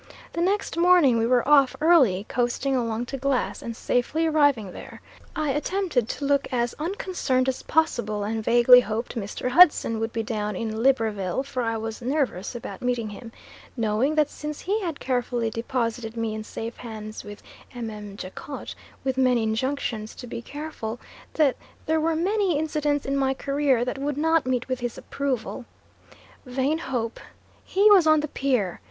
[0.33, 4.99] The next morning we were off early, coasting along to Glass, and safely arriving there,
[5.35, 9.49] I attempted to look as unconcerned as possible, and vaguely hoped Mr.
[9.49, 13.31] Hudson would be down in Libreville; for I was nervous about meeting him,
[13.77, 17.43] knowing that since he had carefully deposited me in safe hands with
[17.75, 18.15] Mme.
[18.15, 18.73] Jacot,
[19.03, 20.99] with many injunctions to be careful,
[21.35, 21.55] that
[21.85, 25.65] there were many incidents in my career that would not meet with his approval.
[26.47, 27.19] Vain hope!
[27.63, 28.79] he was on the pier!